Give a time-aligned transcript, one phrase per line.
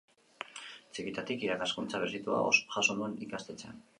[0.97, 3.81] Txikitatik irakaskuntza berezitua jaso zuen ikastetxean.